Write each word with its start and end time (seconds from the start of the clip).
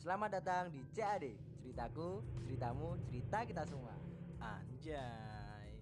Selamat 0.00 0.32
datang 0.32 0.72
di 0.72 0.80
CAD 0.96 1.28
Ceritaku, 1.60 2.24
ceritamu, 2.48 2.96
cerita 3.04 3.44
kita 3.44 3.68
semua 3.68 3.92
Anjay. 4.40 5.76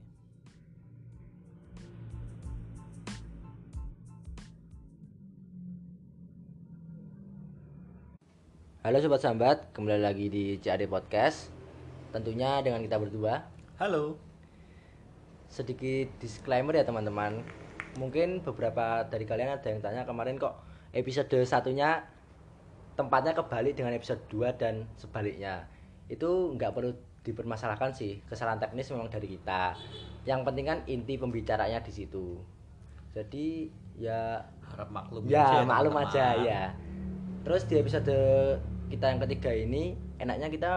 Halo 8.82 8.98
Sobat 8.98 9.22
Sambat, 9.22 9.70
kembali 9.70 10.02
lagi 10.02 10.26
di 10.26 10.58
CAD 10.58 10.90
Podcast 10.90 11.54
Tentunya 12.10 12.58
dengan 12.58 12.82
kita 12.82 12.98
berdua 12.98 13.46
Halo. 13.78 14.18
Sedikit 15.46 16.10
disclaimer 16.18 16.74
ya 16.74 16.82
teman-teman 16.82 17.46
Mungkin 18.02 18.42
beberapa 18.42 19.06
dari 19.06 19.22
kalian 19.22 19.62
ada 19.62 19.68
yang 19.70 19.78
tanya 19.78 20.02
kemarin 20.02 20.42
kok 20.42 20.58
episode 20.90 21.30
satunya 21.46 22.17
tempatnya 22.98 23.30
kebalik 23.30 23.78
dengan 23.78 23.94
episode 23.94 24.18
2 24.26 24.58
dan 24.58 24.82
sebaliknya. 24.98 25.70
Itu 26.10 26.58
nggak 26.58 26.74
perlu 26.74 26.90
dipermasalahkan 27.22 27.92
sih 27.92 28.18
Kesalahan 28.26 28.58
teknis 28.58 28.90
memang 28.90 29.06
dari 29.06 29.38
kita. 29.38 29.78
Yang 30.26 30.40
penting 30.42 30.66
kan 30.66 30.78
inti 30.90 31.14
pembicaranya 31.14 31.78
di 31.78 31.94
situ. 31.94 32.42
Jadi 33.14 33.70
ya 33.94 34.42
Harap 34.74 34.90
maklum 34.90 35.22
ya 35.30 35.46
aja, 35.46 35.58
maklum 35.62 35.94
teman-teman. 35.94 36.10
aja 36.10 36.26
ya. 36.42 36.62
Terus 37.46 37.62
di 37.70 37.74
episode 37.78 38.18
kita 38.90 39.04
yang 39.14 39.20
ketiga 39.22 39.54
ini 39.54 39.94
enaknya 40.18 40.50
kita 40.50 40.72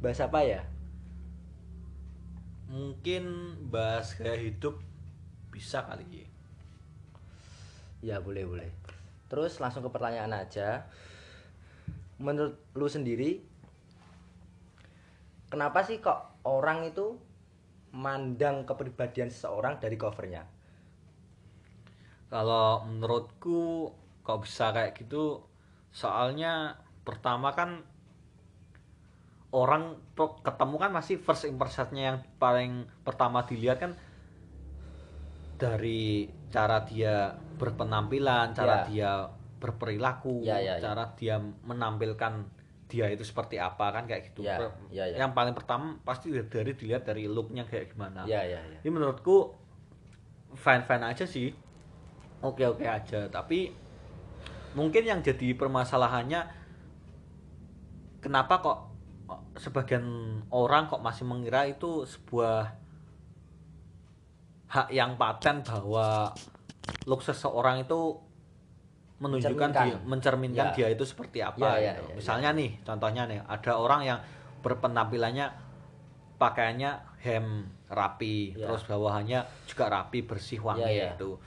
bahas 0.00 0.20
apa 0.24 0.40
ya? 0.48 0.64
Mungkin 2.72 3.24
bahas 3.68 4.16
gaya 4.16 4.34
hidup 4.40 4.80
bisa 5.52 5.84
kali 5.84 6.24
ya. 6.24 6.28
ya 8.00 8.16
boleh 8.20 8.48
boleh. 8.48 8.70
Terus 9.28 9.60
langsung 9.60 9.84
ke 9.84 9.90
pertanyaan 9.92 10.32
aja 10.34 10.88
menurut 12.16 12.56
lu 12.72 12.88
sendiri 12.88 13.44
kenapa 15.52 15.84
sih 15.84 16.00
kok 16.00 16.40
orang 16.48 16.88
itu 16.88 17.16
mandang 17.96 18.64
kepribadian 18.68 19.32
seseorang 19.32 19.80
dari 19.80 19.96
covernya 19.96 20.44
Kalau 22.26 22.82
menurutku 22.82 23.94
kok 24.26 24.42
bisa 24.42 24.74
kayak 24.74 24.98
gitu 24.98 25.46
soalnya 25.94 26.74
pertama 27.06 27.54
kan 27.54 27.86
orang 29.54 29.96
ketemu 30.42 30.76
kan 30.76 30.90
masih 30.90 31.16
first 31.22 31.46
impressionnya 31.46 32.02
yang 32.12 32.18
paling 32.36 32.90
pertama 33.06 33.46
dilihat 33.46 33.78
kan 33.78 33.92
dari 35.56 36.28
cara 36.52 36.84
dia 36.84 37.32
berpenampilan, 37.56 38.52
cara 38.52 38.84
Ya. 38.84 38.88
dia 38.90 39.12
berperilaku, 39.56 40.44
Ya, 40.44 40.60
ya, 40.60 40.76
ya. 40.76 40.92
cara 40.92 41.12
dia 41.16 41.36
menampilkan 41.40 42.44
dia 42.86 43.10
itu 43.10 43.26
seperti 43.26 43.58
apa 43.58 43.90
kan 43.90 44.06
kayak 44.06 44.30
gitu. 44.30 44.46
Ya, 44.46 44.62
ya, 44.94 45.04
ya. 45.10 45.16
Yang 45.26 45.32
paling 45.34 45.54
pertama 45.58 45.98
pasti 46.06 46.30
dari 46.30 46.72
dilihat 46.76 47.02
dari 47.02 47.26
looknya 47.26 47.66
kayak 47.66 47.90
gimana. 47.90 48.22
ya 48.24 48.46
ya 48.46 48.62
ya 48.62 48.78
Ini 48.84 48.90
menurutku 48.94 49.50
fine 50.54 50.86
fine 50.86 51.04
aja 51.04 51.26
sih, 51.26 51.50
oke 52.46 52.62
oke 52.62 52.86
aja. 52.86 53.26
Tapi 53.26 53.74
mungkin 54.78 55.02
yang 55.02 55.20
jadi 55.24 55.56
permasalahannya 55.58 56.46
kenapa 58.22 58.54
kok 58.62 58.78
sebagian 59.58 60.04
orang 60.54 60.86
kok 60.86 61.02
masih 61.02 61.26
mengira 61.26 61.66
itu 61.66 62.06
sebuah 62.06 62.70
hak 64.66 64.88
yang 64.94 65.14
paten 65.18 65.62
bahwa 65.62 66.30
look 67.06 67.22
seseorang 67.22 67.82
itu 67.82 68.18
menunjukkan 69.16 69.72
Mencerminkan. 69.72 69.86
dia, 69.88 69.96
mencerminkan 70.04 70.66
Ya. 70.68 70.74
dia 70.76 70.88
itu 70.92 71.04
seperti 71.08 71.40
apa 71.40 71.56
Ya, 71.56 71.72
ya, 71.80 71.92
gitu. 71.96 72.04
ya, 72.04 72.10
ya. 72.12 72.16
Misalnya 72.20 72.50
nih, 72.52 72.70
contohnya 72.84 73.22
nih, 73.24 73.40
ada 73.48 73.72
orang 73.74 74.00
yang 74.04 74.18
berpenampilannya 74.60 75.46
pakaiannya 76.36 76.90
hem 77.24 77.46
rapi, 77.88 78.52
Ya. 78.52 78.68
terus 78.68 78.84
bawahannya 78.84 79.40
juga 79.64 79.88
rapi, 79.88 80.20
bersih, 80.20 80.60
wangi 80.60 80.84
Ya, 80.84 80.92
ya. 80.92 81.10
itu. 81.16 81.40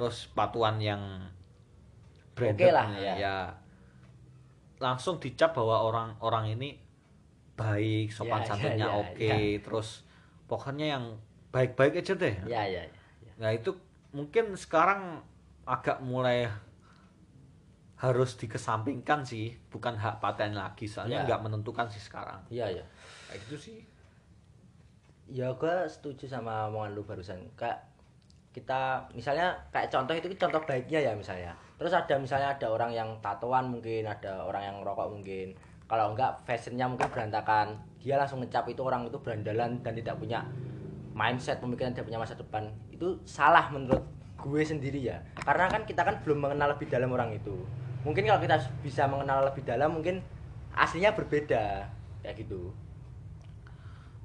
Terus 0.00 0.24
patuan 0.32 0.80
yang 0.80 1.28
branded 2.32 2.72
lah, 2.72 2.88
ya. 2.96 3.14
ya. 3.14 3.36
Langsung 4.80 5.20
dicap 5.20 5.52
bahwa 5.52 5.84
orang-orang 5.84 6.56
ini 6.56 6.80
baik, 7.54 8.08
sopan 8.08 8.40
Ya, 8.40 8.42
ya, 8.42 8.48
santunnya 8.48 8.88
ya, 8.88 8.98
oke, 8.98 9.20
ya. 9.20 9.36
terus 9.60 9.88
pokoknya 10.48 10.86
yang 10.96 11.04
baik-baik 11.52 12.00
aja 12.00 12.16
deh. 12.16 12.34
ya 12.48 12.64
ya, 12.64 12.82
ya, 12.82 12.82
ya. 12.88 13.32
Nah 13.36 13.52
itu 13.52 13.76
mungkin 14.10 14.56
sekarang 14.56 15.20
agak 15.62 16.00
mulai 16.00 16.48
harus 18.02 18.34
dikesampingkan 18.34 19.22
sih, 19.22 19.54
bukan 19.70 19.94
hak 19.94 20.18
paten 20.18 20.58
lagi, 20.58 20.90
soalnya 20.90 21.22
Ya. 21.22 21.26
nggak 21.30 21.40
menentukan 21.46 21.86
sih 21.86 22.02
sekarang. 22.02 22.42
Iya 22.50 22.82
ya. 22.82 22.84
Kayak 23.30 23.38
gitu 23.46 23.56
sih. 23.70 23.78
Ya 25.30 25.54
gue 25.54 25.76
setuju 25.86 26.26
sama 26.26 26.66
omongan 26.66 26.98
lu 26.98 27.06
barusan. 27.06 27.38
Kayak 27.54 27.78
kita 28.50 29.06
misalnya 29.14 29.54
kayak 29.70 29.88
contoh 29.88 30.12
itu 30.18 30.26
contoh 30.34 30.58
baiknya 30.66 30.98
ya 30.98 31.12
misalnya. 31.14 31.54
Terus 31.78 31.94
ada 31.94 32.18
misalnya 32.18 32.50
ada 32.58 32.66
orang 32.74 32.90
yang 32.90 33.08
tatoan 33.22 33.70
mungkin, 33.70 34.02
ada 34.02 34.42
orang 34.42 34.66
yang 34.66 34.76
rokok 34.82 35.08
mungkin. 35.14 35.54
Kalau 35.86 36.10
enggak 36.10 36.42
fashionnya 36.42 36.90
mungkin 36.90 37.06
berantakan, 37.06 37.78
dia 38.02 38.18
langsung 38.18 38.42
ngecap 38.42 38.66
itu 38.66 38.82
orang 38.82 39.06
itu 39.06 39.18
berandalan 39.22 39.78
dan 39.86 39.94
tidak 39.94 40.18
punya 40.18 40.42
mindset 41.14 41.62
pemikiran 41.62 41.94
tidak 41.94 42.10
punya 42.10 42.18
masa 42.18 42.34
depan. 42.34 42.66
Itu 42.90 43.22
salah 43.22 43.70
menurut 43.70 44.02
gue 44.42 44.62
sendiri 44.66 44.98
ya. 45.06 45.22
Karena 45.38 45.70
kan 45.70 45.86
kita 45.86 46.02
kan 46.02 46.18
belum 46.26 46.50
mengenal 46.50 46.74
lebih 46.74 46.90
dalam 46.90 47.14
orang 47.14 47.30
itu. 47.30 47.54
Mungkin 48.02 48.26
kalau 48.26 48.42
kita 48.42 48.58
bisa 48.82 49.06
mengenal 49.06 49.46
lebih 49.46 49.62
dalam 49.62 49.94
mungkin 49.94 50.18
aslinya 50.74 51.14
berbeda 51.14 51.86
kayak 52.22 52.42
gitu. 52.42 52.74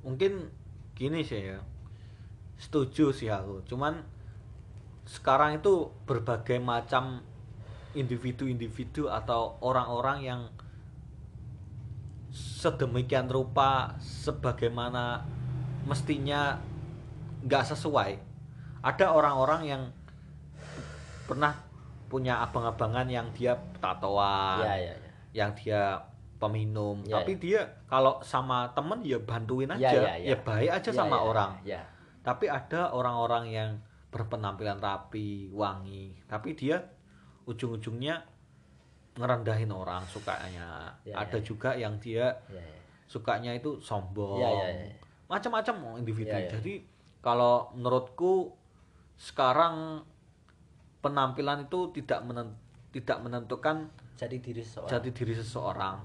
Mungkin 0.01 0.49
gini 0.97 1.21
sih 1.21 1.53
ya, 1.53 1.61
setuju 2.57 3.13
sih 3.13 3.29
aku. 3.29 3.61
Cuman 3.69 4.01
sekarang 5.05 5.61
itu 5.61 5.93
berbagai 6.09 6.57
macam 6.57 7.21
individu-individu 7.93 9.09
atau 9.09 9.61
orang-orang 9.61 10.17
yang 10.25 10.41
sedemikian 12.33 13.29
rupa 13.29 13.97
sebagaimana 14.01 15.25
mestinya 15.85 16.57
nggak 17.45 17.65
sesuai. 17.73 18.11
Ada 18.81 19.13
orang-orang 19.13 19.61
yang 19.65 19.83
pernah 21.25 21.66
punya 22.07 22.39
abang-abangan 22.41 23.07
yang 23.07 23.27
dia 23.35 23.55
tatoan, 23.77 24.63
Iya 24.63 24.73
iya 24.79 24.93
iya. 24.95 25.09
yang 25.35 25.51
dia 25.53 25.81
peminum, 26.37 27.01
Ya, 27.03 27.19
tapi 27.19 27.35
dia 27.35 27.61
kalau 27.89 28.21
sama 28.21 28.69
temen 28.71 29.01
ya 29.03 29.19
bantuin 29.19 29.67
aja, 29.67 29.89
Ya, 29.89 29.91
ya, 29.91 30.13
ya. 30.17 30.27
ya 30.33 30.37
baik 30.41 30.69
aja 30.71 30.89
Ya, 30.91 30.95
sama 30.95 31.17
ya, 31.17 31.23
orang. 31.23 31.51
Ya. 31.67 31.81
Tapi 32.23 32.45
ada 32.47 32.91
orang-orang 32.93 33.45
yang 33.49 33.69
berpenampilan 34.07 34.79
rapi, 34.79 35.51
wangi, 35.51 36.15
tapi 36.29 36.55
dia 36.55 36.79
ujung-ujungnya 37.45 38.23
ngerendahin 39.17 39.71
orang 39.73 40.05
sukanya. 40.05 40.93
Ya, 41.01 41.15
ada 41.17 41.37
ya. 41.39 41.43
juga 41.43 41.73
yang 41.73 41.97
dia 41.97 42.37
Ya, 42.47 42.61
ya. 42.61 42.79
sukanya 43.09 43.51
itu 43.55 43.81
sombong, 43.81 44.39
Ya, 44.39 44.49
ya, 44.51 44.67
ya. 44.85 44.93
macam-macam 45.27 45.97
individu. 45.99 46.31
Ya, 46.31 46.45
ya. 46.45 46.49
Jadi 46.59 46.85
kalau 47.19 47.73
menurutku 47.73 48.53
sekarang 49.17 50.05
penampilan 51.07 51.71
itu 51.71 51.79
tidak 51.95 52.19
tidak 52.91 53.17
menentukan 53.23 53.87
Jadi 54.19 54.43
diri 54.43 54.61
seseorang. 54.65 54.91
jati 54.91 55.09
diri 55.13 55.33
seseorang, 55.37 55.95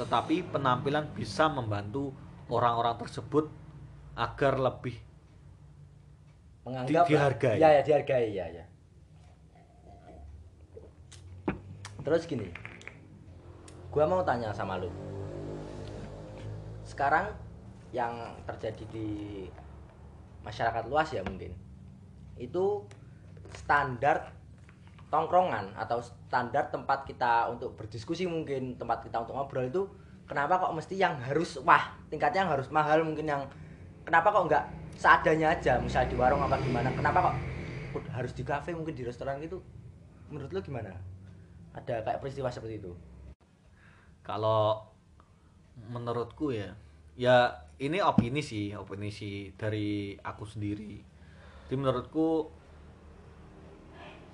tetapi 0.00 0.36
penampilan 0.48 1.12
bisa 1.12 1.50
membantu 1.52 2.14
orang-orang 2.48 2.96
tersebut 3.02 3.50
agar 4.16 4.56
lebih 4.56 4.96
menganggap 6.64 7.04
di- 7.04 7.10
dihargai. 7.12 7.56
Ya 7.60 7.68
ya 7.76 7.82
dihargai 7.84 8.26
ya 8.32 8.46
ya. 8.48 8.64
Terus 12.06 12.22
gini. 12.30 12.46
Gua 13.90 14.06
mau 14.06 14.22
tanya 14.22 14.54
sama 14.54 14.78
lu. 14.78 14.86
Sekarang 16.86 17.34
yang 17.90 18.14
terjadi 18.46 18.84
di 18.94 19.08
masyarakat 20.46 20.86
luas 20.86 21.10
ya 21.10 21.26
mungkin. 21.26 21.50
Itu 22.38 22.86
standar 23.58 24.35
tongkrongan 25.08 25.74
atau 25.78 26.02
standar 26.02 26.68
tempat 26.68 27.06
kita 27.06 27.46
untuk 27.50 27.78
berdiskusi 27.78 28.26
mungkin 28.26 28.74
tempat 28.74 29.06
kita 29.06 29.22
untuk 29.22 29.38
ngobrol 29.38 29.66
itu 29.70 29.82
kenapa 30.26 30.58
kok 30.58 30.74
mesti 30.74 30.98
yang 30.98 31.14
harus 31.22 31.62
wah 31.62 31.94
tingkatnya 32.10 32.42
yang 32.42 32.52
harus 32.52 32.66
mahal 32.74 33.00
mungkin 33.06 33.26
yang 33.30 33.42
kenapa 34.02 34.34
kok 34.34 34.44
nggak 34.50 34.64
seadanya 34.98 35.54
aja 35.54 35.78
misalnya 35.78 36.10
di 36.10 36.16
warung 36.18 36.42
apa 36.42 36.58
gimana 36.58 36.90
kenapa 36.90 37.30
kok 37.30 37.34
harus 38.12 38.32
di 38.36 38.44
kafe 38.44 38.76
mungkin 38.76 38.92
di 38.92 39.04
restoran 39.06 39.40
gitu? 39.40 39.64
Menurut 40.28 40.50
lu 40.52 40.60
gimana? 40.60 40.92
Ada 41.72 42.04
kayak 42.04 42.20
peristiwa 42.20 42.52
seperti 42.52 42.82
itu? 42.82 42.92
Kalau 44.26 44.90
menurutku 45.92 46.50
ya 46.52 46.72
ya 47.16 47.52
ini 47.76 48.00
opini 48.00 48.40
sih 48.40 48.72
opini 48.72 49.12
sih 49.12 49.52
dari 49.54 50.16
aku 50.20 50.44
sendiri. 50.48 51.00
Jadi 51.66 51.76
menurutku 51.76 52.50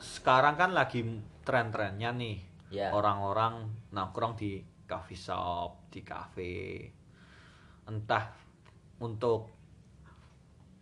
sekarang 0.02 0.58
kan 0.58 0.75
lagi 0.75 1.06
tren-trennya 1.43 2.10
nih 2.12 2.38
Ya. 2.72 2.88
orang-orang 2.88 3.69
nongkrong 3.93 4.32
di 4.34 4.56
coffee 4.84 5.14
shop 5.14 5.93
di 5.93 6.00
cafe 6.00 6.88
entah 7.84 8.32
untuk 8.96 9.52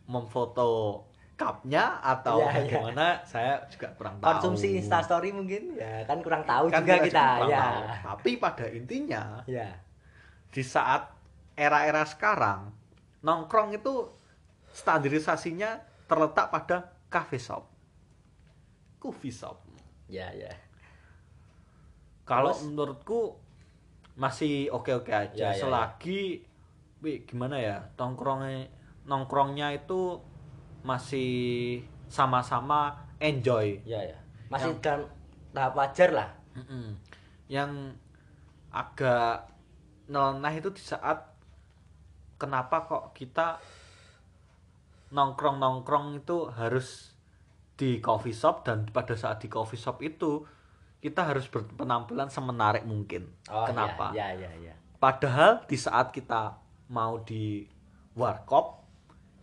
memfoto 0.07 1.03
cupnya 1.35 1.99
atau 1.99 2.39
Iya, 2.39 2.47
iya. 2.47 2.59
bagaimana 2.63 3.07
saya 3.25 3.65
juga 3.67 3.89
kurang 3.97 4.21
tahu 4.21 4.29
Konsumsi 4.29 4.77
instastory 4.77 5.33
mungkin 5.33 5.73
ya 5.75 6.05
kan 6.05 6.21
kurang 6.21 6.45
tahu 6.45 6.69
Kan 6.69 6.85
juga 6.85 6.95
kita 7.01 7.09
kita. 7.09 7.27
Ya. 7.49 7.59
tahu. 7.59 7.81
tapi 8.05 8.31
pada 8.37 8.67
intinya 8.69 9.25
Ya. 9.45 9.81
di 10.49 10.61
saat 10.61 11.11
era-era 11.55 12.05
sekarang 12.05 12.71
nongkrong 13.21 13.73
itu 13.73 14.05
standarisasinya 14.71 15.81
terletak 16.05 16.51
pada 16.51 16.77
coffee 17.09 17.41
shop 17.41 17.67
coffee 19.01 19.33
shop 19.33 19.57
Ya, 20.07 20.29
ya. 20.31 20.51
kalau 22.23 22.53
menurutku 22.63 23.39
masih 24.15 24.69
oke-oke 24.71 25.09
aja 25.09 25.33
Ya, 25.33 25.51
ya, 25.51 25.57
ya. 25.57 25.61
selagi 25.61 26.45
Wi, 27.01 27.25
gimana 27.25 27.57
ya 27.57 27.81
nongkrongnya 27.97 28.69
nongkrongnya 29.09 29.73
itu 29.73 30.21
masih 30.85 31.81
sama-sama 32.13 32.93
enjoy 33.19 33.81
Ya, 33.83 34.05
ya. 34.05 34.19
Masih 34.53 34.77
Yang- 34.77 34.83
dalam 34.85 35.09
tahap 35.51 35.73
wajar 35.75 36.11
lah. 36.13 36.29
Yang 37.49 37.95
agak 38.71 39.47
nyeleneh 40.07 40.55
itu 40.59 40.71
di 40.71 40.83
saat 40.83 41.23
kenapa 42.37 42.83
kok 42.85 43.15
kita 43.15 43.59
nongkrong-nongkrong 45.11 46.19
itu 46.19 46.51
harus 46.51 47.10
di 47.81 47.97
coffee 47.99 48.37
shop 48.37 48.69
dan 48.69 48.85
pada 48.85 49.17
saat 49.17 49.41
di 49.41 49.49
coffee 49.49 49.81
shop 49.81 50.05
itu 50.05 50.45
kita 51.01 51.25
harus 51.25 51.49
berpenampilan 51.49 52.29
semenarik 52.29 52.85
mungkin. 52.85 53.25
Oh, 53.49 53.65
kenapa? 53.65 54.13
Ya, 54.13 54.29
ya, 54.37 54.53
ya. 54.53 54.69
ya. 54.69 54.75
Padahal 55.01 55.65
di 55.65 55.81
saat 55.81 56.13
kita 56.13 56.61
mau 56.93 57.25
di 57.25 57.65
warkop 58.13 58.85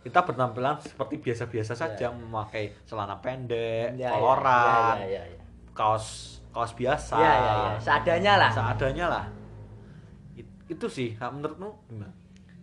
kita 0.05 0.21
berpenampilan 0.23 0.77
seperti 0.79 1.17
biasa-biasa 1.19 1.73
saja 1.73 2.07
Ya. 2.07 2.13
memakai 2.13 2.71
celana 2.85 3.17
pendek, 3.19 3.97
Ya, 3.97 4.07
ya, 4.07 4.09
koloran, 4.13 4.95
Ya, 5.03 5.19
ya, 5.19 5.23
ya. 5.33 5.41
kaos 5.73 6.37
kaos 6.53 6.71
biasa. 6.77 7.17
Ya, 7.17 7.33
ya, 7.33 7.51
ya. 7.57 7.71
Seadanya 7.81 8.33
lah. 8.37 8.51
Seadanya 8.53 9.05
lah. 9.09 9.25
It- 10.37 10.61
itu 10.69 10.85
sih, 10.87 11.17
nah, 11.17 11.33
menurutmu 11.33 11.69
gimana? 11.89 12.13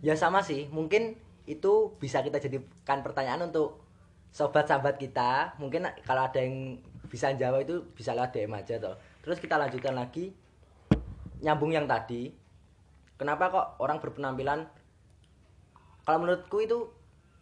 Ya 0.01 0.15
sama 0.15 0.39
sih, 0.41 0.65
mungkin 0.71 1.19
itu 1.45 1.93
bisa 2.01 2.25
kita 2.25 2.41
jadikan 2.41 3.05
pertanyaan 3.05 3.45
untuk 3.45 3.84
sobat-sobat 4.35 4.99
kita. 4.99 5.55
Mungkin 5.63 5.87
kalau 6.03 6.27
ada 6.27 6.43
yang 6.43 6.75
bisa 7.07 7.31
jawab 7.39 7.63
itu 7.63 7.79
bisa 7.95 8.11
lewat 8.11 8.35
DM 8.35 8.51
aja 8.51 8.75
toh. 8.75 8.99
Terus 9.23 9.39
kita 9.39 9.55
lanjutkan 9.55 9.95
lagi 9.95 10.35
nyambung 11.39 11.71
yang 11.71 11.87
tadi. 11.87 12.35
Kenapa 13.15 13.47
kok 13.47 13.67
orang 13.79 14.03
berpenampilan 14.03 14.67
kalau 16.03 16.19
menurutku 16.19 16.59
itu 16.59 16.91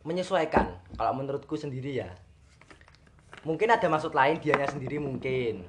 menyesuaikan. 0.06 0.78
Kalau 0.94 1.18
menurutku 1.18 1.58
sendiri 1.58 2.06
ya. 2.06 2.14
Mungkin 3.42 3.74
ada 3.74 3.90
maksud 3.90 4.14
lain 4.14 4.38
dianya 4.38 4.70
sendiri 4.70 5.02
mungkin. 5.02 5.66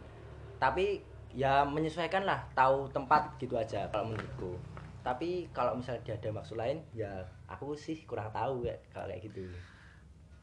Tapi 0.61 1.01
ya 1.33 1.65
menyesuaikan 1.65 2.23
lah, 2.29 2.45
tahu 2.53 2.87
tempat 2.93 3.41
gitu 3.41 3.57
aja 3.57 3.89
kalau 3.89 4.13
menurutku. 4.13 4.61
Tapi 5.01 5.49
kalau 5.57 5.75
misalnya 5.75 6.05
dia 6.05 6.15
ada 6.21 6.31
maksud 6.37 6.55
lain, 6.55 6.85
ya 6.95 7.25
aku 7.49 7.75
sih 7.75 8.05
kurang 8.05 8.31
tahu 8.31 8.69
ya 8.69 8.77
kalau 8.93 9.09
kayak 9.09 9.27
gitu. 9.33 9.49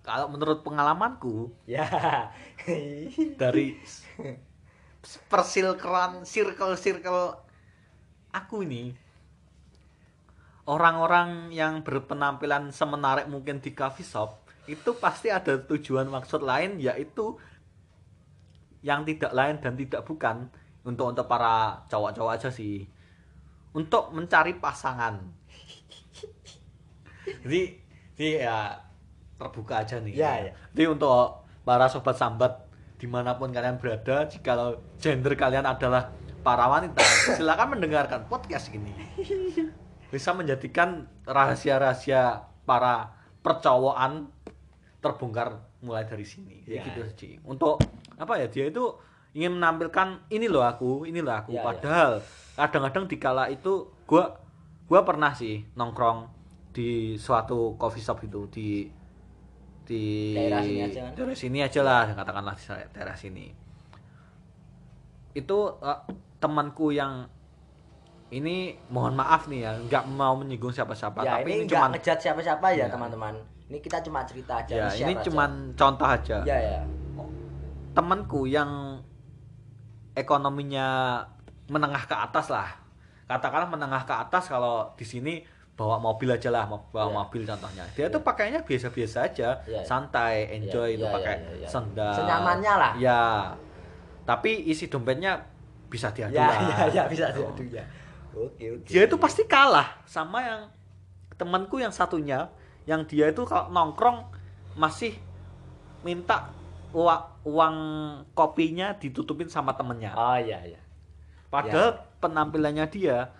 Kalau 0.01 0.27
menurut 0.33 0.65
pengalamanku 0.65 1.53
Ya. 1.69 1.86
dari 3.42 3.77
persilkeran 5.30 6.21
circle-circle 6.25 7.33
aku 8.31 8.62
ini 8.62 8.94
orang-orang 10.69 11.50
yang 11.50 11.81
berpenampilan 11.81 12.69
semenarik 12.69 13.25
mungkin 13.25 13.57
di 13.59 13.74
coffee 13.74 14.06
shop 14.06 14.45
itu 14.69 14.94
pasti 15.01 15.33
ada 15.33 15.57
tujuan 15.57 16.06
maksud 16.06 16.45
lain 16.45 16.77
yaitu 16.77 17.33
yang 18.86 19.01
tidak 19.03 19.33
lain 19.33 19.57
dan 19.57 19.74
tidak 19.74 20.06
bukan 20.06 20.50
untuk 20.86 21.13
untuk 21.13 21.25
para 21.25 21.81
cowok-cowok 21.89 22.33
aja 22.38 22.50
sih 22.53 22.86
untuk 23.74 24.13
mencari 24.13 24.57
pasangan 24.62 25.18
jadi 27.42 27.62
jadi 28.13 28.30
ya 28.45 28.57
terbuka 29.41 29.81
aja 29.81 29.97
nih 29.97 30.13
Ya, 30.13 30.31
ya. 30.39 30.51
jadi 30.71 30.93
untuk 30.93 31.41
para 31.61 31.85
sobat 31.85 32.13
sambat 32.13 32.69
di 32.95 33.05
mana 33.05 33.33
pun 33.33 33.49
kalian 33.49 33.75
berada 33.75 34.25
jika 34.25 34.77
gender 34.95 35.33
kalian 35.33 35.65
adalah 35.65 36.13
para 36.41 36.65
wanita 36.67 37.01
silakan 37.38 37.73
mendengarkan 37.73 38.25
podcast 38.25 38.69
ini 38.69 38.93
bisa 40.07 40.29
menjadikan 40.31 41.09
rahasia-rahasia 41.23 42.45
para 42.61 43.09
percowokan 43.41 44.29
terbongkar 45.01 45.65
mulai 45.81 46.05
dari 46.05 46.21
sini 46.21 46.61
Jadi 46.61 46.77
Ya. 46.77 46.83
gitu 46.83 47.01
sih 47.17 47.33
untuk 47.41 47.81
apa 48.15 48.38
ya 48.38 48.45
dia 48.45 48.69
itu 48.69 48.85
ingin 49.33 49.57
menampilkan 49.57 50.29
ini 50.29 50.45
loh 50.45 50.61
aku 50.61 51.09
ini 51.09 51.23
loh 51.23 51.33
aku 51.33 51.51
Ya, 51.51 51.61
ya. 51.61 51.65
padahal 51.65 52.11
kadang-kadang 52.53 53.05
di 53.09 53.17
kala 53.17 53.49
itu 53.49 53.89
gua 54.05 54.38
gua 54.85 55.01
pernah 55.01 55.33
sih 55.33 55.65
nongkrong 55.73 56.29
di 56.69 57.17
suatu 57.17 57.73
coffee 57.75 58.03
shop 58.03 58.21
itu 58.21 58.41
di 58.51 58.67
di 59.91 60.31
Daerah 60.31 60.63
sini 60.63 60.79
aja 60.81 60.99
kan? 61.03 61.11
daerah 61.13 61.35
sini 61.35 61.57
aja 61.59 61.81
lah 61.83 62.03
katakanlah 62.15 62.55
di 62.55 62.63
daerah 62.95 63.15
sini 63.15 63.45
itu 65.31 65.57
eh, 65.79 65.99
temanku 66.39 66.91
yang 66.91 67.27
ini 68.31 68.79
mohon 68.88 69.11
maaf 69.13 69.51
nih 69.51 69.59
ya 69.61 69.71
nggak 69.77 70.03
mau 70.07 70.39
menyinggung 70.39 70.71
siapa-siapa 70.71 71.19
ya 71.21 71.31
tapi 71.38 71.49
ini 71.51 71.55
ini, 71.61 71.69
cuman 71.69 71.89
ngejat 71.91 72.17
siapa-siapa 72.17 72.65
ya 72.71 72.79
Ya. 72.81 72.88
teman-teman. 72.88 73.35
Ini 73.67 73.79
kita 73.79 74.03
cuma 74.03 74.23
cerita 74.23 74.59
aja. 74.59 74.71
ya 74.71 74.88
ini 74.97 75.15
aja. 75.15 75.23
cuman 75.27 75.51
contoh 75.75 76.07
aja 76.07 76.38
Ya 76.43 76.57
ya. 76.59 76.79
temanku 77.91 78.47
yang 78.47 78.99
ekonominya 80.13 81.19
menengah 81.67 82.03
ke 82.03 82.15
atas 82.15 82.47
lah 82.47 82.67
katakanlah 83.27 83.67
menengah 83.67 84.03
ke 84.03 84.11
atas 84.11 84.47
kalau 84.47 84.91
di 84.95 85.07
sini 85.07 85.39
bawa 85.71 85.97
mobil 85.97 86.29
aja 86.29 86.50
lah 86.50 86.68
bawa 86.68 87.07
Iya. 87.07 87.15
mobil 87.15 87.41
contohnya 87.44 87.83
dia 87.91 88.06
tuh 88.07 88.21
pakainya 88.21 88.62
biasa-biasa 88.62 89.18
aja 89.25 89.50
Iya. 89.63 89.81
santai 89.81 90.51
enjoy 90.53 90.94
Iya, 90.94 90.97
itu 91.00 91.06
iya, 91.06 91.13
pakai 91.13 91.35
iya, 91.35 91.51
iya. 91.57 91.68
sendal 91.68 92.13
Senyamannya 92.13 92.73
lah. 92.75 92.91
ya 92.95 93.21
tapi 94.21 94.68
isi 94.68 94.85
dompetnya 94.85 95.41
bisa 95.89 96.07
diadu 96.09 96.33
Ya 96.33 96.47
lah 96.47 96.59
ya 96.62 96.77
ya 96.88 97.03
bisa 97.06 97.27
Gitu. 97.29 97.41
diadu 97.41 97.63
ya. 97.68 97.83
Oke 98.31 98.63
oke. 98.72 98.88
dia 98.88 99.01
itu 99.03 99.15
pasti 99.17 99.43
kalah 99.43 100.00
sama 100.05 100.39
yang 100.39 100.62
temanku 101.36 101.77
yang 101.77 101.91
satunya 101.91 102.48
yang 102.86 103.03
dia 103.03 103.27
itu 103.27 103.43
kalau 103.43 103.67
nongkrong 103.69 104.24
masih 104.74 105.17
minta 106.01 106.48
uang, 106.91 107.22
uang 107.43 107.75
kopinya 108.31 108.95
ditutupin 108.95 109.48
sama 109.48 109.74
temennya 109.74 110.13
Oh 110.13 110.36
iya 110.36 110.62
iya. 110.63 110.79
padahal 111.48 111.91
penampilannya 112.19 112.86
dia 112.88 113.34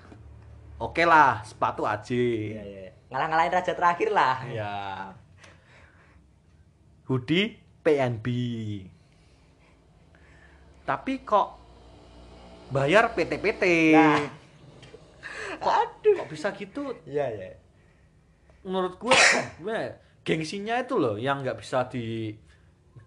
oke 0.81 1.03
lah 1.03 1.41
sepatu 1.41 1.85
aja 1.85 2.09
Iya 2.15 2.63
iya. 2.63 2.89
Ngalah-ngalahin 3.07 3.53
raja 3.53 3.71
terakhir 3.71 4.09
lah. 4.09 4.41
ya 4.47 4.73
hoodie 7.05 7.59
PNB 7.81 8.27
tapi 10.81 11.21
kok 11.21 11.47
bayar 12.69 13.11
PT-PT 13.11 13.63
Nah. 13.93 14.19
kok, 15.57 15.73
Aduh. 15.77 16.15
kok 16.17 16.29
bisa 16.29 16.50
gitu 16.51 16.95
Iya 17.03 17.27
iya. 17.29 17.50
menurut 18.63 18.95
gue 18.95 19.13
gue 19.59 19.79
gengsinya 20.21 20.77
itu 20.77 20.95
loh 20.95 21.15
yang 21.15 21.41
nggak 21.41 21.57
bisa 21.57 21.85
di 21.85 22.31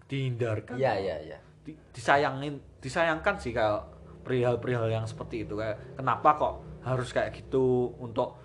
dihindarkan 0.05 0.75
Iya 0.75 0.93
iya 0.95 1.15
iya. 1.23 1.37
Di- 1.61 1.77
disayangin 1.91 2.61
disayangkan 2.77 3.35
sih 3.35 3.51
kalau 3.51 3.81
perihal-perihal 4.21 4.85
yang 4.87 5.05
seperti 5.05 5.43
itu 5.43 5.55
kayak 5.55 5.97
kenapa 5.97 6.29
kok 6.35 6.53
harus 6.85 7.09
kayak 7.09 7.33
gitu 7.33 7.89
untuk 7.97 8.37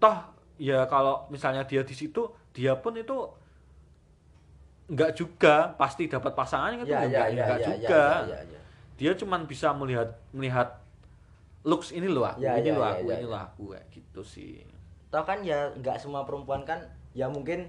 toh 0.00 0.16
ya 0.56 0.88
kalau 0.88 1.28
misalnya 1.28 1.68
dia 1.68 1.84
di 1.84 1.92
situ 1.92 2.24
dia 2.56 2.72
pun 2.80 2.96
itu 2.96 3.28
nggak 4.86 5.12
juga 5.12 5.74
pasti 5.74 6.06
dapat 6.06 6.32
pasangan 6.32 6.72
itu 6.72 6.86
Iya 6.88 7.04
nggak 7.04 7.26
iya 7.28 7.44
nggak 7.44 7.58
iya 7.58 7.66
juga. 7.68 8.04
iya, 8.06 8.22
iya, 8.24 8.38
iya. 8.54 8.60
dia 8.96 9.12
cuman 9.12 9.44
bisa 9.44 9.74
melihat 9.76 10.08
melihat 10.32 10.78
looks 11.66 11.90
ini 11.90 12.06
loh 12.06 12.24
aku 12.24 12.40
Ya, 12.40 12.56
ini 12.56 12.70
ya, 12.70 12.78
loh 12.78 12.86
ya, 12.86 12.92
aku 12.94 13.06
ya, 13.10 13.14
ini 13.18 13.26
ya. 13.26 13.28
loh 13.28 13.40
aku 13.42 13.62
kayak 13.74 13.86
gitu 13.90 14.20
sih. 14.22 14.62
Toh 15.10 15.22
kan 15.26 15.42
ya 15.42 15.68
nggak 15.74 15.98
semua 15.98 16.22
perempuan 16.22 16.62
kan 16.62 16.78
ya 17.12 17.26
mungkin 17.26 17.66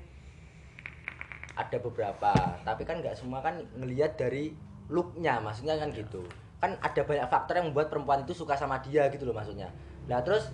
ada 1.57 1.77
beberapa 1.81 2.31
tapi 2.61 2.85
kan 2.85 3.01
nggak 3.01 3.17
semua 3.17 3.41
kan 3.41 3.57
ngelihat 3.73 4.13
dari 4.13 4.53
looknya 4.87 5.41
maksudnya 5.41 5.75
kan 5.75 5.89
gitu. 5.91 6.21
Kan 6.61 6.77
ada 6.79 7.01
banyak 7.01 7.25
faktor 7.27 7.53
yang 7.57 7.73
membuat 7.73 7.89
perempuan 7.89 8.21
itu 8.21 8.37
suka 8.37 8.53
sama 8.53 8.77
dia 8.79 9.09
gitu 9.09 9.25
loh 9.25 9.33
maksudnya 9.33 9.67
nah 10.07 10.23
terus 10.23 10.49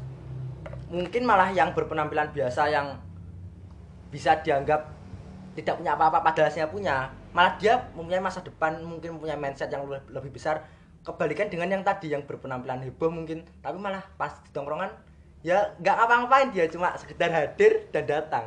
mungkin 0.90 1.26
malah 1.26 1.50
yang 1.50 1.74
berpenampilan 1.74 2.30
biasa 2.34 2.70
yang 2.70 2.94
bisa 4.14 4.38
dianggap 4.46 4.90
tidak 5.54 5.78
punya 5.82 5.94
apa-apa 5.98 6.22
padahal 6.22 6.50
aslinya 6.50 6.70
punya 6.70 6.96
malah 7.34 7.58
dia 7.58 7.78
mempunyai 7.98 8.22
masa 8.22 8.46
depan 8.46 8.78
mungkin 8.86 9.18
punya 9.18 9.34
mindset 9.34 9.74
yang 9.74 9.86
lebih, 9.90 10.30
besar 10.34 10.62
kebalikan 11.02 11.50
dengan 11.50 11.70
yang 11.70 11.84
tadi 11.86 12.14
yang 12.14 12.22
berpenampilan 12.26 12.86
heboh 12.86 13.10
mungkin 13.10 13.42
tapi 13.62 13.78
malah 13.82 14.02
pas 14.18 14.38
di 14.46 14.50
tongkrongan 14.54 14.90
ya 15.44 15.60
nggak 15.82 15.96
ngapa-ngapain 15.98 16.50
dia 16.54 16.66
cuma 16.70 16.94
sekedar 16.96 17.30
hadir 17.34 17.90
dan 17.92 18.06
datang 18.08 18.46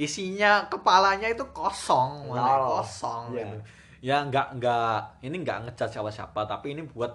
isinya 0.00 0.66
kepalanya 0.66 1.28
itu 1.30 1.44
kosong 1.52 2.32
malah 2.32 2.80
kosong 2.80 3.36
Iya. 3.36 3.44
gitu. 3.44 3.56
ya 4.02 4.16
nggak 4.26 4.58
nggak 4.58 4.98
ini 5.22 5.36
nggak 5.46 5.58
ngecat 5.68 5.88
siapa 5.94 6.10
siapa 6.10 6.40
tapi 6.48 6.74
ini 6.74 6.82
buat 6.82 7.14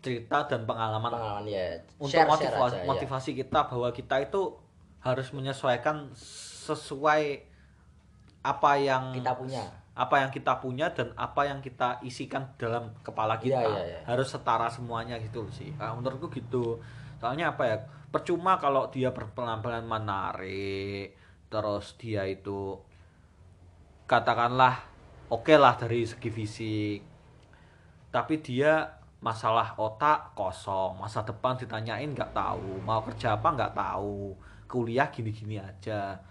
cerita 0.00 0.48
dan 0.48 0.64
pengalaman 0.64 1.12
pengalaman 1.12 1.44
ya 1.44 1.76
untuk 2.00 2.12
share- 2.16 2.24
share 2.24 2.56
motivasi, 2.56 2.74
aja, 2.74 2.78
ya. 2.80 2.86
motivasi 2.88 3.30
kita 3.36 3.60
bahwa 3.68 3.88
kita 3.92 4.16
itu 4.20 4.42
harus 5.00 5.28
menyesuaikan 5.32 6.08
sesuai 6.64 7.22
apa 8.40 8.72
yang 8.76 9.12
kita 9.12 9.36
punya. 9.36 9.62
apa 9.92 10.16
yang 10.24 10.30
kita 10.32 10.52
punya 10.56 10.86
dan 10.96 11.12
apa 11.12 11.44
yang 11.44 11.60
kita 11.60 12.00
isikan 12.00 12.48
dalam 12.56 12.88
kepala 13.04 13.36
Iya, 13.36 13.60
kita. 13.60 13.60
iya, 13.68 13.82
iya. 13.84 14.00
harus 14.08 14.32
setara 14.32 14.72
semuanya 14.72 15.20
gitu 15.20 15.44
sih 15.52 15.72
Nah, 15.76 15.92
menurutku 15.92 16.32
gitu. 16.32 16.80
Soalnya 17.20 17.52
apa 17.52 17.62
ya 17.68 17.76
percuma 18.08 18.56
kalau 18.56 18.88
dia 18.88 19.12
berpenampilan 19.12 19.84
menarik 19.84 21.12
terus 21.52 21.92
dia 22.00 22.24
itu 22.24 22.80
katakanlah 24.06 24.82
oke 25.28 25.54
lah 25.54 25.76
dari 25.78 26.02
segi 26.02 26.30
fisik 26.30 26.98
tapi 28.10 28.42
dia 28.42 28.98
masalah 29.20 29.76
otak 29.76 30.32
kosong 30.32 30.96
masa 30.96 31.20
depan 31.20 31.52
ditanyain 31.60 32.08
nggak 32.08 32.32
tahu 32.32 32.80
mau 32.80 33.04
kerja 33.04 33.36
apa 33.36 33.52
nggak 33.52 33.76
tahu 33.76 34.32
kuliah 34.64 35.12
gini-gini 35.12 35.60
aja. 35.60 36.22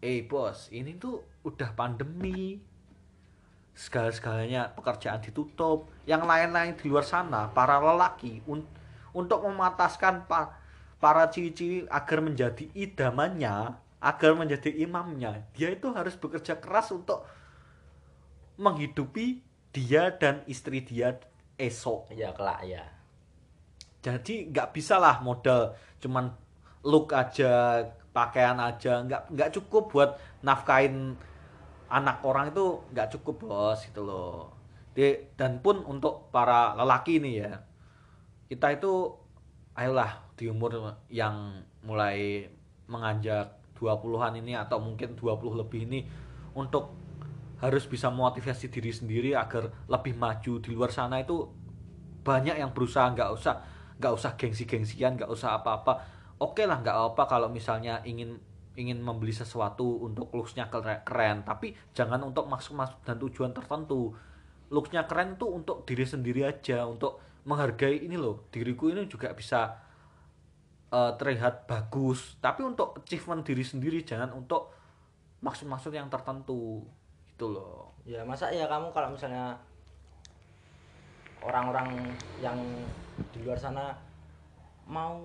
Eh 0.00 0.24
bos 0.24 0.72
ini 0.72 0.96
tuh 0.96 1.20
udah 1.44 1.74
pandemi. 1.74 2.62
Segala-segalanya 3.78 4.74
pekerjaan 4.74 5.22
ditutup. 5.22 5.86
Yang 6.02 6.22
lain-lain 6.26 6.74
di 6.74 6.86
luar 6.90 7.06
sana 7.06 7.50
para 7.54 7.78
lelaki 7.78 8.42
un- 8.50 8.66
untuk 9.14 9.42
memataskan 9.46 10.26
pa- 10.26 10.54
para 10.98 11.30
ciwi-ciwi 11.30 11.86
agar 11.86 12.18
menjadi 12.18 12.66
idamannya 12.74 13.78
agar 13.98 14.32
menjadi 14.38 14.70
imamnya 14.78 15.42
dia 15.58 15.74
itu 15.74 15.90
harus 15.90 16.14
bekerja 16.14 16.58
keras 16.58 16.94
untuk 16.94 17.26
menghidupi 18.58 19.42
dia 19.74 20.14
dan 20.14 20.42
istri 20.46 20.82
dia 20.82 21.18
esok. 21.58 22.14
Ya 22.14 22.30
kelak 22.32 22.64
ya. 22.64 22.84
Jadi 24.00 24.48
nggak 24.54 24.70
bisa 24.72 24.96
lah 24.96 25.20
modal 25.20 25.74
cuman 25.98 26.30
look 26.86 27.10
aja 27.10 27.82
pakaian 28.14 28.56
aja 28.62 29.02
nggak 29.02 29.34
nggak 29.34 29.50
cukup 29.58 29.90
buat 29.90 30.10
nafkain 30.46 31.18
anak 31.90 32.22
orang 32.22 32.54
itu 32.54 32.78
nggak 32.94 33.10
cukup 33.18 33.34
bos 33.42 33.82
gitu 33.82 34.06
loh. 34.06 34.54
Di- 34.94 35.34
dan 35.34 35.58
pun 35.58 35.82
untuk 35.82 36.30
para 36.30 36.74
lelaki 36.78 37.18
nih 37.18 37.34
ya 37.42 37.52
kita 38.48 38.80
itu 38.80 39.12
ayolah 39.76 40.24
di 40.34 40.48
umur 40.48 40.96
yang 41.12 41.62
mulai 41.84 42.48
menganjak 42.88 43.58
20-an 43.78 44.34
ini 44.40 44.58
atau 44.58 44.82
mungkin 44.82 45.14
20 45.14 45.60
lebih 45.62 45.86
ini 45.86 46.00
untuk 46.56 46.97
harus 47.58 47.84
bisa 47.90 48.06
motivasi 48.08 48.70
diri 48.70 48.94
sendiri 48.94 49.30
agar 49.34 49.70
lebih 49.90 50.14
maju 50.14 50.62
di 50.62 50.70
luar 50.70 50.94
sana 50.94 51.18
itu 51.18 51.42
banyak 52.22 52.60
yang 52.60 52.70
berusaha 52.70 53.10
nggak 53.10 53.30
usah 53.34 53.54
nggak 53.98 54.12
usah 54.14 54.30
gengsi-gengsian 54.38 55.18
nggak 55.18 55.30
usah 55.30 55.58
apa-apa. 55.58 55.98
Oke 56.38 56.62
lah 56.70 56.78
nggak 56.78 57.14
apa 57.14 57.22
kalau 57.26 57.50
misalnya 57.50 57.98
ingin 58.06 58.38
ingin 58.78 59.02
membeli 59.02 59.34
sesuatu 59.34 60.06
untuk 60.06 60.30
looksnya 60.30 60.70
keren, 61.02 61.42
tapi 61.42 61.74
jangan 61.90 62.22
untuk 62.22 62.46
maksud-maksud 62.46 63.02
dan 63.02 63.18
tujuan 63.18 63.50
tertentu. 63.50 64.14
Looksnya 64.70 65.10
keren 65.10 65.34
tuh 65.34 65.50
untuk 65.50 65.82
diri 65.82 66.06
sendiri 66.06 66.46
aja 66.46 66.86
untuk 66.86 67.18
menghargai 67.42 68.06
ini 68.06 68.14
loh 68.14 68.46
diriku 68.54 68.92
ini 68.92 69.10
juga 69.10 69.34
bisa 69.34 69.74
eh, 70.94 71.12
terlihat 71.18 71.66
bagus. 71.66 72.38
Tapi 72.38 72.62
untuk 72.62 73.02
achievement 73.02 73.42
diri 73.42 73.66
sendiri 73.66 74.06
jangan 74.06 74.30
untuk 74.30 74.70
maksud-maksud 75.42 75.90
yang 75.90 76.06
tertentu 76.06 76.86
gitu 77.38 77.54
loh. 77.54 77.94
Ya 78.02 78.26
masa 78.26 78.50
ya 78.50 78.66
kamu 78.66 78.90
kalau 78.90 79.14
misalnya 79.14 79.54
orang-orang 81.38 82.10
yang 82.42 82.58
di 83.30 83.46
luar 83.46 83.54
sana 83.54 83.94
mau 84.90 85.22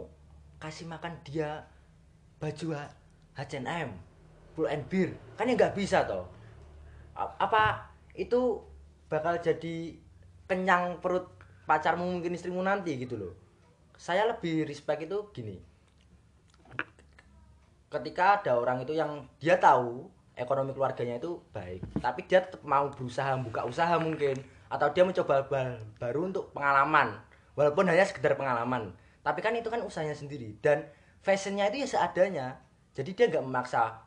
kasih 0.61 0.85
makan 0.85 1.17
dia 1.25 1.65
baju 2.37 2.77
H&M 3.33 3.89
full 4.53 4.69
and 4.69 4.85
beer 4.93 5.09
kan 5.33 5.49
ya 5.49 5.57
nggak 5.57 5.73
bisa 5.73 6.05
toh. 6.05 6.29
Apa 7.17 7.89
itu 8.13 8.61
bakal 9.09 9.41
jadi 9.41 9.97
kenyang 10.45 11.01
perut 11.01 11.25
pacarmu 11.65 12.05
mungkin 12.05 12.37
istrimu 12.37 12.61
nanti 12.61 12.93
gitu 12.93 13.17
loh. 13.17 13.33
Saya 13.97 14.29
lebih 14.29 14.69
respect 14.69 15.09
itu 15.09 15.17
gini. 15.33 15.57
Ketika 17.89 18.37
ada 18.37 18.53
orang 18.53 18.85
itu 18.85 18.93
yang 18.93 19.25
dia 19.41 19.57
tahu 19.57 20.13
ekonomi 20.33 20.73
keluarganya 20.73 21.21
itu 21.21 21.37
baik. 21.53 21.81
Tapi 22.01 22.25
dia 22.25 22.41
tetap 22.41 22.61
mau 22.65 22.89
berusaha 22.89 23.37
buka 23.39 23.65
usaha 23.65 23.95
mungkin. 24.01 24.37
Atau 24.69 24.89
dia 24.91 25.05
mencoba 25.05 25.45
ba- 25.45 25.81
baru 26.01 26.29
untuk 26.33 26.49
pengalaman. 26.51 27.13
Walaupun 27.53 27.85
hanya 27.85 28.01
sekedar 28.05 28.33
pengalaman. 28.33 28.89
Tapi 29.21 29.39
kan 29.45 29.53
itu 29.53 29.69
kan 29.69 29.79
usahanya 29.85 30.17
sendiri. 30.17 30.57
Dan 30.59 30.81
fashionnya 31.21 31.69
itu 31.69 31.85
ya 31.85 31.87
seadanya. 31.87 32.47
Jadi 32.97 33.13
dia 33.13 33.25
nggak 33.29 33.45
memaksa 33.45 34.01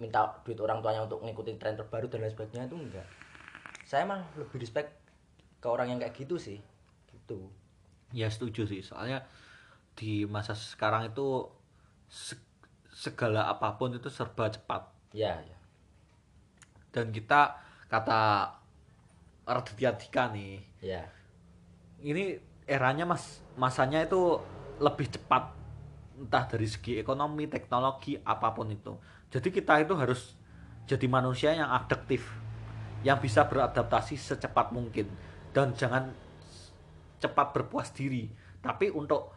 minta 0.00 0.24
duit 0.44 0.56
orang 0.60 0.80
tuanya 0.80 1.04
untuk 1.04 1.20
ngikutin 1.24 1.56
tren 1.60 1.76
terbaru 1.76 2.08
dan 2.08 2.24
lain 2.24 2.32
sebagainya 2.32 2.68
itu 2.68 2.76
enggak. 2.76 3.06
Saya 3.84 4.08
malah 4.08 4.24
lebih 4.36 4.60
respect 4.60 4.96
ke 5.60 5.66
orang 5.68 5.92
yang 5.92 5.98
kayak 6.00 6.16
gitu 6.16 6.40
sih. 6.40 6.56
Gitu. 7.08 7.48
Ya 8.16 8.32
setuju 8.32 8.64
sih, 8.64 8.80
soalnya 8.80 9.28
di 9.92 10.24
masa 10.24 10.56
sekarang 10.56 11.12
itu 11.12 11.44
se- 12.08 12.40
segala 12.88 13.44
apa 13.52 13.76
pun 13.76 13.92
itu 13.92 14.08
serba 14.08 14.48
cepat. 14.48 14.88
Ya 15.12 15.36
ya 15.44 15.59
dan 16.90 17.14
kita 17.14 17.58
kata 17.90 18.54
Raditya 19.46 19.94
Dika 19.98 20.30
nih, 20.30 20.62
ya 20.82 21.02
ini 22.00 22.38
eranya 22.70 23.04
mas 23.04 23.42
masanya 23.58 24.04
itu 24.06 24.38
lebih 24.78 25.10
cepat 25.10 25.52
entah 26.20 26.44
dari 26.46 26.68
segi 26.68 27.00
ekonomi, 27.00 27.48
teknologi 27.48 28.16
apa 28.20 28.52
pun 28.52 28.68
itu. 28.68 28.92
Jadi 29.32 29.48
kita 29.50 29.80
itu 29.80 29.96
harus 29.96 30.36
jadi 30.84 31.06
manusia 31.08 31.56
yang 31.56 31.70
adaptif, 31.72 32.28
yang 33.02 33.18
bisa 33.18 33.46
beradaptasi 33.48 34.20
secepat 34.20 34.70
mungkin 34.70 35.08
dan 35.56 35.72
jangan 35.74 36.12
cepat 37.20 37.52
berpuas 37.52 37.92
diri, 37.92 38.32
tapi 38.64 38.88
untuk 38.88 39.32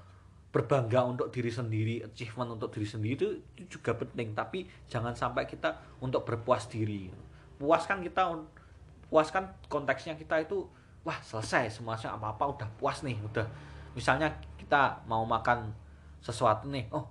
berbangga 0.54 1.02
untuk 1.04 1.28
diri 1.34 1.50
sendiri, 1.50 2.06
achievement 2.06 2.54
untuk 2.54 2.70
diri 2.70 2.86
sendiri 2.86 3.14
itu, 3.18 3.30
itu 3.58 3.82
juga 3.82 3.98
penting, 3.98 4.38
tapi 4.38 4.70
jangan 4.86 5.18
sampai 5.18 5.50
kita 5.50 5.82
untuk 6.00 6.22
berpuas 6.24 6.70
diri. 6.70 7.10
Puaskan 7.64 8.04
kita 8.04 8.28
puaskan 9.08 9.48
konteksnya 9.72 10.20
kita 10.20 10.36
itu 10.42 10.68
wah 11.02 11.16
selesai 11.22 11.70
semuanya 11.70 12.12
apa 12.12 12.34
apa 12.34 12.44
udah 12.50 12.68
puas 12.76 13.06
nih 13.06 13.14
udah 13.22 13.46
misalnya 13.94 14.26
kita 14.58 15.06
mau 15.06 15.22
makan 15.24 15.70
sesuatu 16.18 16.66
nih 16.68 16.90
oh 16.90 17.06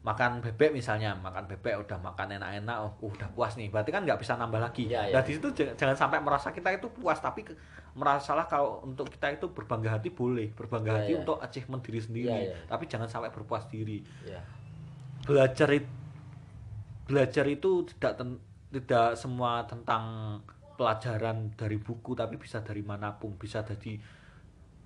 makan 0.00 0.40
bebek 0.40 0.72
misalnya 0.72 1.12
makan 1.14 1.44
bebek 1.44 1.84
udah 1.84 2.00
makan 2.00 2.40
enak-enak 2.40 2.76
oh 2.80 2.96
udah 3.04 3.28
puas 3.36 3.60
nih 3.60 3.68
berarti 3.68 3.92
kan 3.92 4.08
nggak 4.08 4.16
bisa 4.16 4.40
nambah 4.40 4.56
lagi 4.56 4.88
Iya, 4.88 5.12
iya. 5.12 5.14
nah 5.14 5.22
di 5.22 5.36
situ 5.36 5.46
jangan, 5.52 5.92
sampai 5.94 6.18
merasa 6.24 6.48
kita 6.48 6.72
itu 6.72 6.88
puas 6.88 7.20
tapi 7.20 7.44
ke- 7.44 7.58
merasalah 7.92 8.48
kalau 8.48 8.80
untuk 8.82 9.12
kita 9.12 9.28
itu 9.28 9.52
berbangga 9.52 10.00
hati 10.00 10.08
boleh 10.08 10.48
berbangga 10.56 10.90
Iya, 10.90 10.98
hati 11.02 11.12
iya. 11.12 11.20
untuk 11.20 11.36
achievement 11.38 11.82
diri 11.84 12.00
sendiri 12.00 12.30
Iya, 12.32 12.38
iya. 12.40 12.56
tapi 12.64 12.88
jangan 12.88 13.04
sampai 13.04 13.28
berpuas 13.28 13.68
diri 13.68 14.00
ya 14.24 14.40
belajar 15.28 15.68
belajar 17.04 17.44
itu 17.44 17.84
tidak 17.92 18.16
ten- 18.16 18.40
tidak 18.68 19.16
semua 19.16 19.64
tentang 19.64 20.36
pelajaran 20.76 21.50
dari 21.56 21.80
buku 21.80 22.14
tapi 22.14 22.36
bisa 22.36 22.60
dari 22.60 22.84
mana 22.84 23.16
pun. 23.16 23.34
Bisa 23.34 23.64
dari 23.64 23.98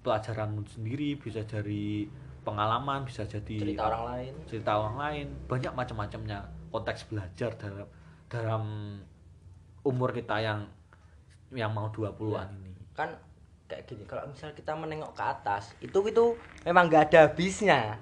pelajaranmu 0.02 0.66
sendiri 0.66 1.14
bisa 1.14 1.46
dari 1.46 2.10
pengalaman 2.42 3.06
bisa 3.06 3.22
jadi 3.22 3.54
cerita 3.54 3.86
orang 3.86 4.04
lain. 4.10 4.32
cerita 4.50 4.70
orang 4.78 4.96
lain. 4.98 5.26
Banyak 5.46 5.72
macam-macamnya. 5.74 6.40
Konteks 6.72 7.12
belajar 7.12 7.52
dalam 7.60 7.88
dalam 8.32 8.62
umur 9.84 10.10
kita 10.16 10.40
yang 10.40 10.64
yang 11.52 11.70
mau 11.74 11.92
20-an 11.92 12.48
ini. 12.64 12.82
Kan 12.96 13.12
kayak 13.68 13.84
gini 13.88 14.04
kalau 14.08 14.24
misal 14.28 14.52
kita 14.56 14.72
menengok 14.72 15.12
ke 15.16 15.24
atas 15.24 15.72
itu 15.80 15.96
itu 16.08 16.36
memang 16.64 16.88
nggak 16.88 17.12
ada 17.12 17.18
habisnya. 17.28 18.00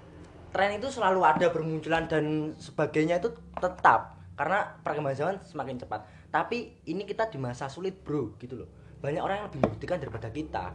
Tren 0.50 0.78
itu 0.78 0.90
selalu 0.90 1.22
ada 1.22 1.46
bermunculan 1.50 2.10
dan 2.10 2.54
sebagainya 2.58 3.22
itu 3.22 3.30
tetap 3.54 4.19
karena 4.40 4.64
perkembangan 4.80 5.18
zaman 5.20 5.36
semakin 5.44 5.76
cepat. 5.76 6.00
Tapi 6.32 6.80
ini 6.88 7.04
kita 7.04 7.28
di 7.28 7.36
masa 7.36 7.68
sulit 7.68 8.00
bro 8.00 8.32
gitu 8.40 8.56
loh. 8.64 8.68
Banyak 9.04 9.20
orang 9.20 9.36
yang 9.44 9.46
lebih 9.52 9.60
membuktikan 9.68 10.00
daripada 10.00 10.32
kita. 10.32 10.72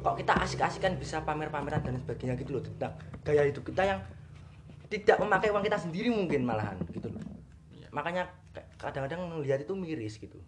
Kok 0.00 0.16
kita 0.16 0.32
asik-asikan 0.40 0.96
bisa 0.96 1.20
pamer-pameran 1.20 1.84
dan 1.84 2.00
sebagainya 2.00 2.40
gitu 2.40 2.56
loh 2.56 2.64
tentang 2.64 2.96
gaya 3.20 3.44
hidup 3.44 3.68
kita 3.68 3.84
yang 3.84 4.00
tidak 4.88 5.20
memakai 5.20 5.52
uang 5.52 5.60
kita 5.60 5.76
sendiri 5.76 6.08
mungkin 6.08 6.48
malahan 6.48 6.80
gitu 6.88 7.12
loh. 7.12 7.20
Makanya 7.92 8.32
kayak 8.56 8.80
kadang-kadang 8.80 9.28
melihat 9.28 9.60
itu 9.60 9.76
miris 9.76 10.16
gitu. 10.16 10.40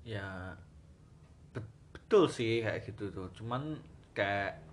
Ya 0.00 0.56
bet- 1.52 1.76
betul 1.92 2.24
sih 2.32 2.64
kayak 2.64 2.88
gitu 2.88 3.12
tuh. 3.12 3.28
Cuman 3.36 3.84
kayak 4.16 4.64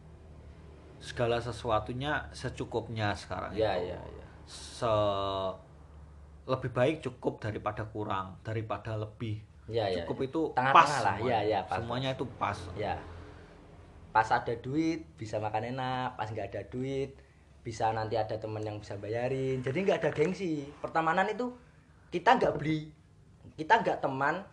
segala 1.04 1.44
sesuatunya 1.44 2.32
secukupnya 2.32 3.12
sekarang 3.12 3.52
Iya, 3.60 3.76
itu. 3.76 3.92
iya, 3.92 4.00
iya. 4.00 4.26
se 4.48 4.88
lebih 6.50 6.72
baik 6.74 7.06
cukup 7.06 7.38
daripada 7.38 7.86
kurang 7.86 8.42
daripada 8.42 8.98
lebih. 8.98 9.42
Iya, 9.70 9.86
iya, 9.88 10.04
cukup 10.04 10.18
iya. 10.26 10.28
itu 10.28 10.42
Tengah-tengah 10.58 10.74
pas 10.74 10.90
lah. 10.90 11.16
semuanya. 11.16 11.24
Iya, 11.24 11.40
iya, 11.46 11.60
pas, 11.64 11.78
semuanya 11.78 12.10
itu 12.18 12.26
pas. 12.36 12.58
Ya. 12.74 12.96
Pas 14.12 14.28
ada 14.28 14.54
duit 14.60 15.00
bisa 15.16 15.38
makan 15.38 15.64
enak. 15.78 16.18
Pas 16.18 16.28
nggak 16.28 16.48
ada 16.52 16.62
duit 16.68 17.16
bisa 17.62 17.94
nanti 17.94 18.18
ada 18.18 18.36
teman 18.42 18.66
yang 18.66 18.82
bisa 18.82 18.98
bayarin. 18.98 19.62
Jadi 19.62 19.78
nggak 19.86 20.02
ada 20.02 20.12
gengsi. 20.12 20.66
Pertemanan 20.82 21.30
itu 21.30 21.54
kita 22.10 22.36
nggak 22.36 22.58
beli. 22.58 22.90
Kita 23.56 23.80
nggak 23.80 24.02
teman. 24.02 24.44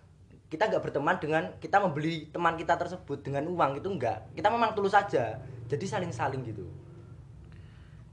Kita 0.48 0.64
nggak 0.64 0.80
berteman 0.80 1.16
dengan 1.20 1.44
kita 1.60 1.76
membeli 1.76 2.32
teman 2.32 2.56
kita 2.56 2.80
tersebut 2.80 3.20
dengan 3.20 3.44
uang 3.52 3.84
itu 3.84 3.88
enggak 3.92 4.32
kita 4.32 4.48
memang 4.48 4.72
tulus 4.72 4.96
saja. 4.96 5.36
Jadi 5.68 5.84
saling 5.84 6.08
saling 6.08 6.40
gitu. 6.40 6.64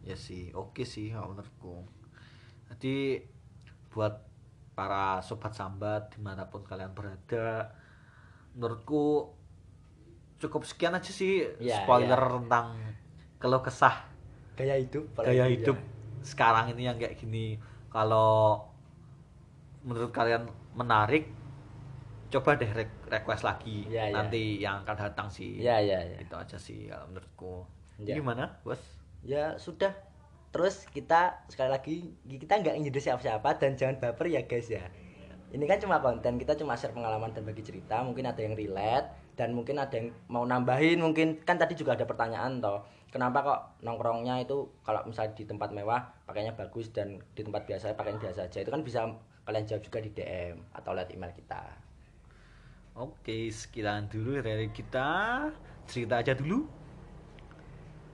Ya 0.04 0.20
sih 0.20 0.52
oke 0.52 0.84
sih 0.84 1.16
kalau 1.16 1.32
menurutku. 1.32 1.88
Jadi 2.68 3.24
buat 3.96 4.14
para 4.76 5.24
sobat 5.24 5.56
sambat 5.56 6.12
di 6.12 6.20
mana 6.20 6.52
pun 6.52 6.62
kalian 6.68 6.92
berada 6.92 7.72
menurutku 8.52 9.32
cukup 10.36 10.68
sekian 10.68 10.94
aja 10.94 11.12
sih 11.12 11.48
Ya, 11.64 11.80
spoiler 11.84 12.20
ya. 12.20 12.32
tentang 12.44 12.68
keluh 13.40 13.64
kesah 13.64 14.04
gaya 14.60 14.76
hidup 14.76 15.16
gaya 15.16 15.44
ya. 15.44 15.46
hidup 15.48 15.80
sekarang 16.24 16.76
ini 16.76 16.92
yang 16.92 16.98
kayak 17.00 17.16
gini 17.16 17.56
kalau 17.88 18.68
menurut 19.86 20.12
kalian 20.12 20.50
menarik 20.76 21.30
coba 22.34 22.58
deh 22.60 22.68
re- 22.68 23.00
request 23.08 23.48
lagi 23.48 23.86
Ya, 23.88 24.12
ya. 24.12 24.16
nanti 24.18 24.60
yang 24.60 24.84
akan 24.84 24.98
datang 24.98 25.28
sih 25.32 25.62
ya 25.62 25.80
ya 25.80 26.02
ya 26.04 26.18
itu 26.20 26.36
aja 26.36 26.58
sih 26.60 26.92
kalau 26.92 27.08
menurutku 27.12 27.54
Ya. 27.96 28.20
gimana 28.20 28.60
bos 28.68 28.82
ya 29.24 29.56
sudah 29.56 29.96
terus 30.56 30.88
kita 30.88 31.44
sekali 31.52 31.68
lagi 31.68 31.96
kita 32.24 32.64
nggak 32.64 32.80
jadi 32.88 33.00
siapa-siapa 33.12 33.60
dan 33.60 33.76
jangan 33.76 34.00
baper 34.00 34.32
ya 34.32 34.48
guys 34.48 34.72
ya 34.72 34.88
ini 35.52 35.68
kan 35.68 35.84
cuma 35.84 36.00
konten 36.00 36.40
kita 36.40 36.56
cuma 36.56 36.80
share 36.80 36.96
pengalaman 36.96 37.36
dan 37.36 37.44
bagi 37.44 37.60
cerita 37.60 38.00
mungkin 38.08 38.24
ada 38.24 38.40
yang 38.40 38.56
relate 38.56 39.36
dan 39.36 39.52
mungkin 39.52 39.76
ada 39.84 40.00
yang 40.00 40.16
mau 40.32 40.48
nambahin 40.48 41.04
mungkin 41.04 41.44
kan 41.44 41.60
tadi 41.60 41.76
juga 41.76 42.00
ada 42.00 42.08
pertanyaan 42.08 42.64
toh 42.64 42.88
kenapa 43.12 43.44
kok 43.44 43.60
nongkrongnya 43.84 44.48
itu 44.48 44.72
kalau 44.88 45.04
misalnya 45.04 45.36
di 45.36 45.44
tempat 45.44 45.76
mewah 45.76 46.08
pakainya 46.24 46.56
bagus 46.56 46.88
dan 46.96 47.20
di 47.36 47.44
tempat 47.44 47.68
biasa 47.68 47.92
pakainya 48.00 48.24
biasa 48.24 48.48
aja 48.48 48.64
itu 48.64 48.72
kan 48.72 48.80
bisa 48.80 49.12
kalian 49.44 49.68
jawab 49.68 49.84
juga 49.84 50.00
di 50.00 50.16
DM 50.16 50.56
atau 50.72 50.96
lewat 50.96 51.12
email 51.12 51.36
kita 51.36 51.84
Oke, 52.96 53.52
sekian 53.52 54.08
dulu 54.08 54.40
dari 54.40 54.72
kita. 54.72 55.52
Cerita 55.84 56.24
aja 56.24 56.32
dulu. 56.32 56.64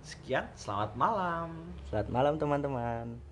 Sekian, 0.02 0.50
selamat 0.58 0.98
malam. 0.98 1.50
selamat 1.90 2.10
malam 2.10 2.34
teman-teman 2.42 3.31